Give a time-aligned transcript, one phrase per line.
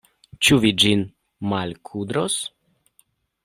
[0.47, 1.03] Ĉu vi ĝin
[1.53, 2.39] malkudros?